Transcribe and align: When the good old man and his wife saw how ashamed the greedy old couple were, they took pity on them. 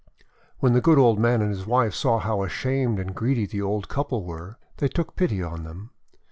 When 0.57 0.73
the 0.73 0.81
good 0.81 0.97
old 0.97 1.19
man 1.19 1.41
and 1.43 1.51
his 1.51 1.67
wife 1.67 1.93
saw 1.93 2.17
how 2.17 2.41
ashamed 2.41 2.97
the 2.97 3.05
greedy 3.05 3.61
old 3.61 3.87
couple 3.87 4.23
were, 4.25 4.57
they 4.77 4.87
took 4.87 5.15
pity 5.15 5.43
on 5.43 5.63
them. 5.63 5.91